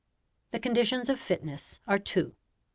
[0.49, 2.35] The conditions of fitness are two.